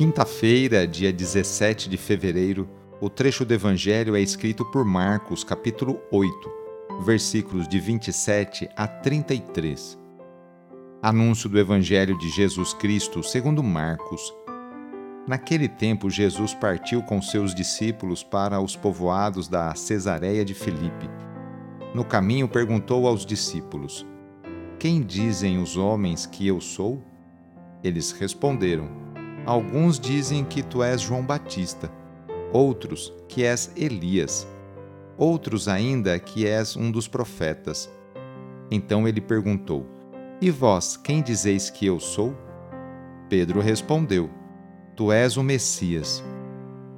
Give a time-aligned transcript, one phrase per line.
[0.00, 2.66] Quinta-feira, dia 17 de fevereiro,
[3.02, 6.32] o trecho do Evangelho é escrito por Marcos, capítulo 8,
[7.02, 9.98] versículos de 27 a 33.
[11.02, 14.32] Anúncio do Evangelho de Jesus Cristo segundo Marcos.
[15.28, 21.10] Naquele tempo, Jesus partiu com seus discípulos para os povoados da Cesareia de Filipe.
[21.94, 24.06] No caminho, perguntou aos discípulos:
[24.78, 27.04] Quem dizem os homens que eu sou?
[27.84, 29.09] Eles responderam:
[29.46, 31.90] Alguns dizem que tu és João Batista,
[32.52, 34.46] outros que és Elias,
[35.16, 37.90] outros ainda que és um dos profetas.
[38.70, 39.86] Então ele perguntou:
[40.40, 42.36] E vós, quem dizeis que eu sou?
[43.28, 44.28] Pedro respondeu:
[44.94, 46.22] Tu és o Messias.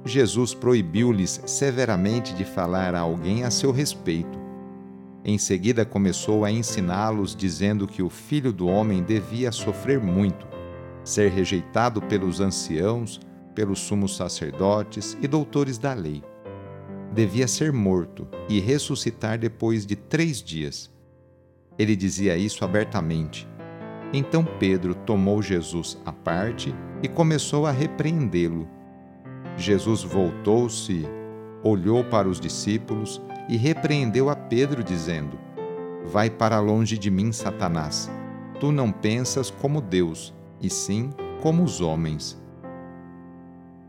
[0.05, 4.37] Jesus proibiu-lhes severamente de falar a alguém a seu respeito.
[5.23, 10.52] Em seguida começou a ensiná-los, dizendo que o filho do homem devia sofrer muito
[11.03, 13.19] ser rejeitado pelos anciãos,
[13.53, 16.23] pelos sumos sacerdotes e doutores da lei.
[17.13, 20.91] Devia ser morto e ressuscitar depois de três dias.
[21.77, 23.47] Ele dizia isso abertamente.
[24.11, 28.67] Então Pedro tomou Jesus à parte e começou a repreendê-lo.
[29.57, 31.05] Jesus voltou-se,
[31.63, 35.37] olhou para os discípulos e repreendeu a Pedro, dizendo:
[36.05, 38.09] Vai para longe de mim, Satanás.
[38.59, 40.33] Tu não pensas como Deus,
[40.63, 42.41] e sim como os homens.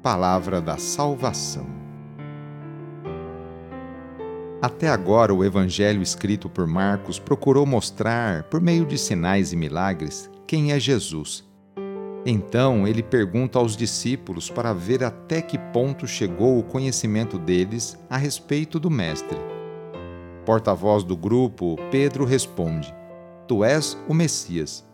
[0.02, 1.66] Palavra da Salvação.
[4.60, 10.30] Até agora, o Evangelho escrito por Marcos procurou mostrar, por meio de sinais e milagres,
[10.46, 11.44] quem é Jesus.
[12.26, 18.16] Então ele pergunta aos discípulos para ver até que ponto chegou o conhecimento deles a
[18.16, 19.38] respeito do Mestre.
[20.46, 22.94] Porta-voz do grupo, Pedro responde:
[23.46, 24.84] Tu és o Messias.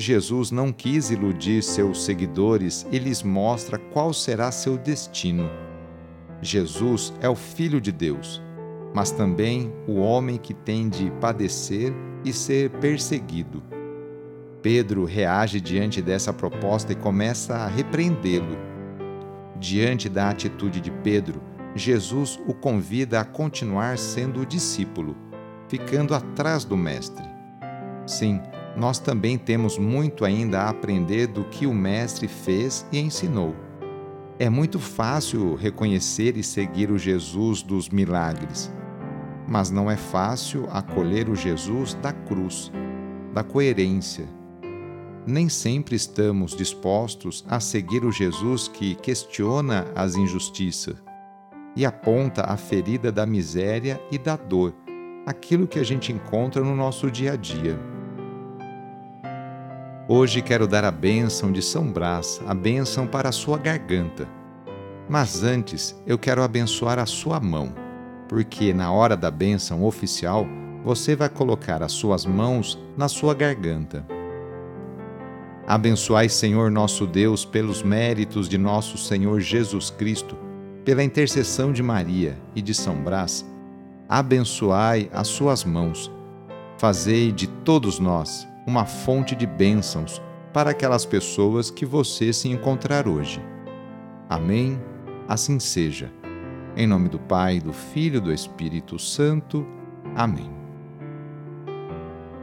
[0.00, 5.48] Jesus não quis iludir seus seguidores e lhes mostra qual será seu destino.
[6.40, 8.42] Jesus é o Filho de Deus,
[8.94, 11.92] mas também o homem que tem de padecer
[12.24, 13.62] e ser perseguido.
[14.62, 18.58] Pedro reage diante dessa proposta e começa a repreendê-lo.
[19.58, 21.42] Diante da atitude de Pedro,
[21.74, 25.16] Jesus o convida a continuar sendo o discípulo,
[25.68, 27.24] ficando atrás do Mestre.
[28.06, 28.40] Sim,
[28.76, 33.54] nós também temos muito ainda a aprender do que o Mestre fez e ensinou.
[34.38, 38.72] É muito fácil reconhecer e seguir o Jesus dos milagres,
[39.46, 42.72] mas não é fácil acolher o Jesus da cruz,
[43.34, 44.26] da coerência.
[45.26, 50.96] Nem sempre estamos dispostos a seguir o Jesus que questiona as injustiças
[51.76, 54.74] e aponta a ferida da miséria e da dor,
[55.26, 57.78] aquilo que a gente encontra no nosso dia a dia.
[60.12, 64.26] Hoje quero dar a bênção de São Brás, a bênção para a sua garganta.
[65.08, 67.72] Mas antes eu quero abençoar a sua mão,
[68.28, 70.48] porque na hora da bênção oficial
[70.84, 74.04] você vai colocar as suas mãos na sua garganta.
[75.64, 80.36] Abençoai, Senhor nosso Deus, pelos méritos de nosso Senhor Jesus Cristo,
[80.84, 83.46] pela intercessão de Maria e de São Brás,
[84.08, 86.10] abençoai as suas mãos.
[86.78, 90.20] Fazei de todos nós uma fonte de bênçãos
[90.52, 93.42] para aquelas pessoas que você se encontrar hoje.
[94.28, 94.80] Amém?
[95.28, 96.10] Assim seja.
[96.76, 99.66] Em nome do Pai, do Filho e do Espírito Santo.
[100.14, 100.50] Amém.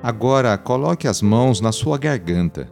[0.02, 2.70] Agora coloque as mãos na sua garganta.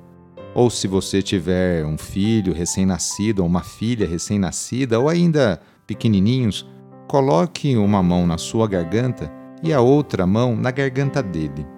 [0.54, 6.66] Ou se você tiver um filho recém-nascido ou uma filha recém-nascida ou ainda pequenininhos,
[7.08, 9.32] coloque uma mão na sua garganta
[9.62, 11.75] e a outra mão na garganta dele.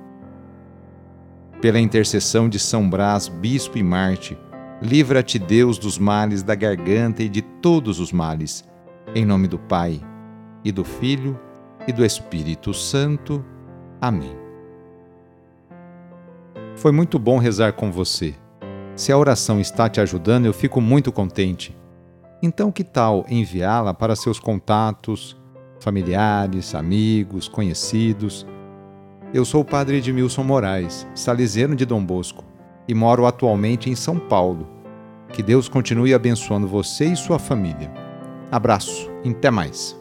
[1.62, 4.38] Pela intercessão de São Brás, bispo e Marte,
[4.80, 8.64] livra-te Deus dos males da garganta e de todos os males.
[9.16, 10.00] Em nome do Pai,
[10.64, 11.40] e do Filho,
[11.88, 13.44] e do Espírito Santo.
[14.00, 14.36] Amém.
[16.76, 18.36] Foi muito bom rezar com você.
[18.96, 21.76] Se a oração está te ajudando, eu fico muito contente.
[22.42, 25.36] Então, que tal enviá-la para seus contatos,
[25.80, 28.46] familiares, amigos, conhecidos?
[29.34, 32.46] Eu sou o padre Edmilson Moraes, salesiano de Dom Bosco,
[32.88, 34.66] e moro atualmente em São Paulo.
[35.34, 37.92] Que Deus continue abençoando você e sua família.
[38.50, 40.00] Abraço, até mais.